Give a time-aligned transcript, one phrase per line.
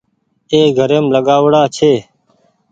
[0.51, 1.93] اي گھريم لآگآئو ڙآ ڇي